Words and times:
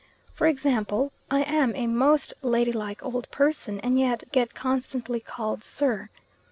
For 0.33 0.47
example, 0.47 1.11
I 1.29 1.41
am 1.43 1.75
a 1.75 1.85
most 1.85 2.33
ladylike 2.41 3.03
old 3.05 3.29
person 3.29 3.79
and 3.81 3.99
yet 3.99 4.23
get 4.31 4.55
constantly 4.55 5.19
called 5.19 5.63
"Sir." 5.63 6.09